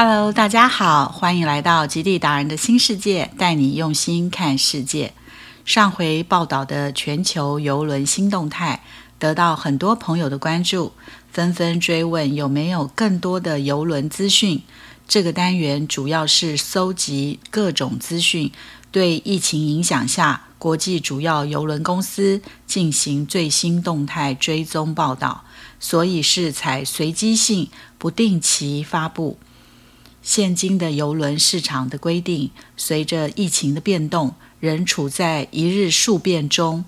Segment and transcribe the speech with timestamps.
[0.00, 5.12] Hello，大家好，欢迎来到极地达人的新世界，带你用心看世界。
[5.64, 8.84] 上回报道的全球游轮新动态，
[9.18, 10.92] 得到很多朋友的关注，
[11.32, 14.62] 纷纷追问有没有更多的游轮资讯。
[15.08, 18.52] 这个单元主要是搜集各种资讯，
[18.92, 25.42] 对疫情影响下国际主要游轮公司进行最新动态追踪报道，
[25.80, 27.68] 所以是采随机性、
[27.98, 29.36] 不定期发布。
[30.22, 36.84] 现今的邮轮市场的规定，随着疫情的变动，仍处在一日数变中。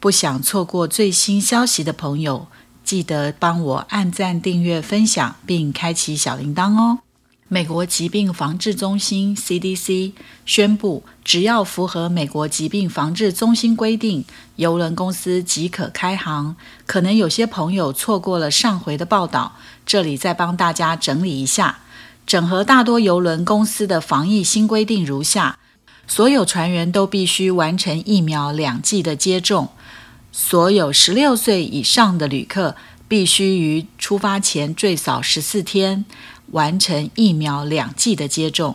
[0.00, 2.46] 不想错过最新消息的朋友，
[2.84, 6.98] 记得帮我按赞、订阅、分享，并开启小铃铛哦。
[7.48, 10.12] 美国疾病防治中心 （CDC）
[10.44, 14.24] 宣布，只要符合美国疾病防治中心规定，
[14.56, 16.56] 邮轮公司即可开航。
[16.84, 21.78] 可能有些朋友错过了上回的报道，这里再帮大家整理一下。
[22.26, 25.58] 整合大多邮轮公司的防疫新规定如下：
[26.06, 29.66] 所有船员都必须完成疫苗两剂的接种；
[30.32, 36.06] 所有十六岁以上的旅客必须于出发前最少十四天
[36.52, 38.74] 完成疫苗两剂的接种；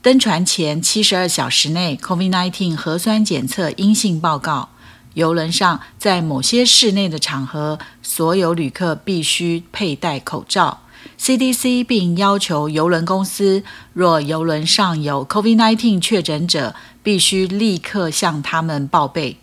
[0.00, 4.68] 登船前七十二小时内 COVID-19 核酸检测阴性报告；
[5.14, 10.82] 游轮上在某些室内的场合，所有旅客必须佩戴口罩。
[11.20, 19.36] CDC 并要求邮轮公司，若邮轮上有 COVID-19 确诊者，必须立刻向他们报备。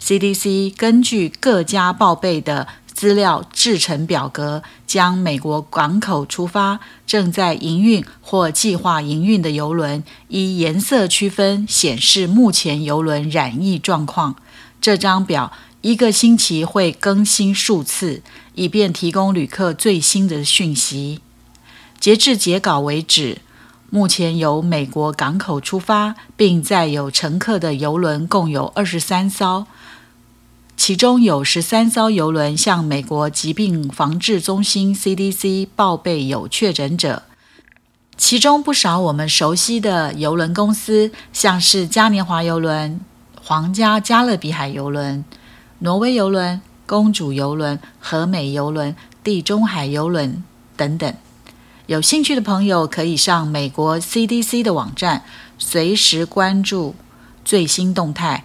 [0.00, 14.36] CDC 根据各家报备的资料制成表格，将美国港口出发、正在营运或计划营运的邮轮依颜色区分，显示目前邮轮染疫状况。
[14.80, 15.52] 这张表。
[15.84, 18.22] 一个星期会更新数次，
[18.54, 21.20] 以便提供旅客最新的讯息。
[22.00, 23.42] 截至截稿为止，
[23.90, 29.66] 目前由美国港口出发并载有乘客的邮轮共有二十三艘，
[30.74, 37.24] 其中有十三艘邮轮向美国疾病防治中心 （CDC） 报备有确诊者。
[38.16, 42.98] 其中不少我们熟悉的邮轮公司，像是嘉年华邮轮、
[43.38, 45.22] 皇家加勒比海邮轮。
[45.84, 50.42] 挪威游轮、公主游轮、和美游轮、地中海游轮
[50.78, 51.14] 等等，
[51.84, 55.24] 有兴趣的朋友可以上美国 CDC 的网站，
[55.58, 56.94] 随时关注
[57.44, 58.44] 最新动态。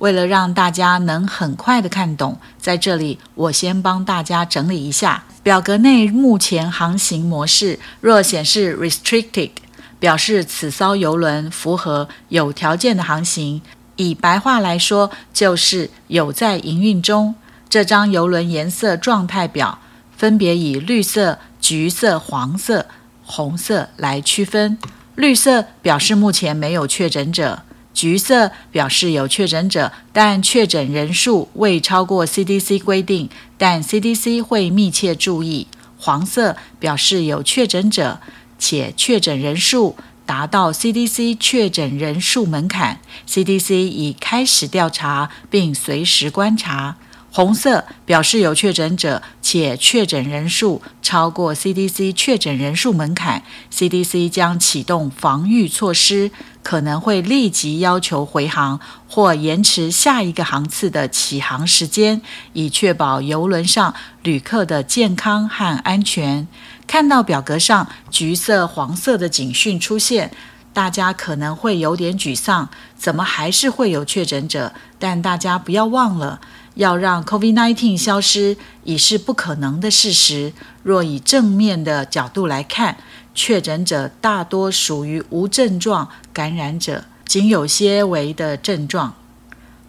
[0.00, 7.80] 为了让大家能很快的看懂，在这里我先帮大家整理一下表格内目前航行模式。
[8.02, 9.52] 若显示 Restricted，
[9.98, 13.62] 表示此艘游轮符合有条件的航行。
[13.98, 17.34] 以白话来说，就是有在营运中。
[17.68, 19.78] 这张游轮颜色状态表
[20.16, 22.86] 分别以绿色、橘色、黄色、
[23.22, 24.78] 红色来区分。
[25.14, 35.66] 绿色表示目前没有确诊者，橘色表示有确诊者，但确诊人数未超过 CDC 规定，但 CDC 会密切注意。
[35.98, 38.20] 黄色表示有确诊者，
[38.58, 39.96] 且确诊人数。
[40.28, 46.96] 达到 CDC 确诊人数门槛，CDC 已开始调查并随时观察。
[47.30, 56.30] 红色表示有确诊者，且确诊人数超过 CDC 确诊人数门槛，CDC 将启动防御措施，
[56.62, 62.22] 可能会立即要求回航或延迟下一个航次的起航时间，
[62.54, 66.48] 以确保游轮上旅客的健康和安全。
[66.86, 70.32] 看到表格上橘色、黄色的警讯出现，
[70.72, 74.72] 大家可能会有点沮丧，怎么还是会有确诊者？
[74.98, 76.40] 但大家不要忘了，
[76.78, 80.52] 要让 COVID-19 消失已是不可能的事实。
[80.84, 82.96] 若以正面的角度来看，
[83.34, 89.14] 确诊者大多属于无症状感染者，仅有些微的症状。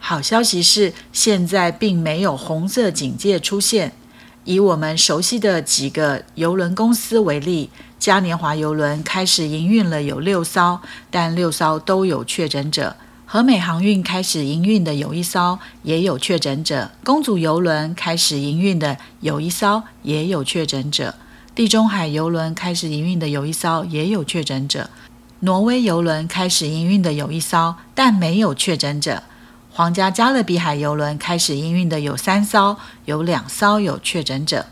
[0.00, 3.92] 好消息是，现在并没有红色警戒出现。
[4.44, 7.70] 以我们熟悉的几个邮轮公司为例，
[8.00, 12.96] 嘉年华邮轮开始营运了有六艘，但六艘都有确诊者；
[13.32, 21.14] 和美航运开始营运的有一艘，也有确诊者；公主邮轮开始营运的有一艘，也有确诊者；
[21.54, 24.90] 地中海邮轮开始营运的有一艘，也有确诊者；
[25.38, 29.22] 挪威邮轮开始营运的有一艘，但没有确诊者。
[29.70, 34.66] 皇家加勒比海邮轮开始营运的有三艘，有两艘有确诊者。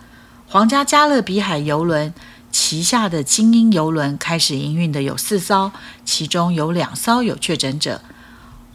[0.48, 2.12] 皇家加勒比海邮轮
[2.50, 5.70] 旗下的精英邮轮开始营运的有四艘，
[6.04, 8.00] 其中有两艘有确诊者。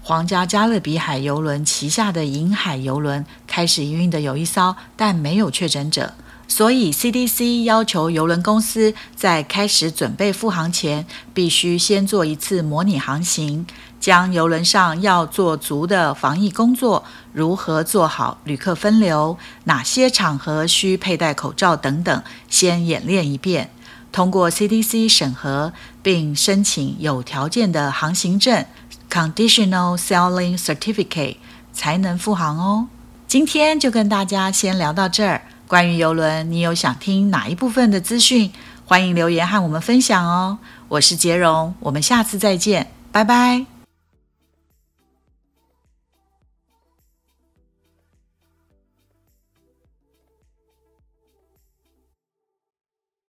[0.06, 6.14] 皇家加勒比海邮轮旗下的银海邮轮开始营运的有一艘，但没有确诊者。
[6.46, 13.66] 所以 CDC 要求邮轮公司在开始准备复航前，必须先做一次模拟航行，
[14.02, 23.70] 将邮轮上要做足的防疫工作，如何做好旅客分流，哪些场合需佩戴口罩等等，先演练一遍。
[24.12, 25.74] 通过 CDC 审核，
[26.04, 28.64] 并申请有条件的航行证
[29.14, 31.38] （Conditional selling Certificate）
[31.72, 32.88] 才能复航哦。
[33.28, 35.44] 今天就跟大家先聊到这儿。
[35.68, 38.52] 关于游轮，你有想听哪一部分的资讯？
[38.86, 40.58] 欢迎留言和我们分享哦。
[40.88, 43.73] 我是杰荣，我们下次再见，拜拜。